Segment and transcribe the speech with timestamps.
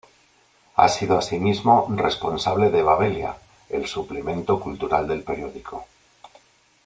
[0.77, 3.35] Ha sido asimismo responsable de Babelia,
[3.69, 5.85] el suplemento cultural del periódico.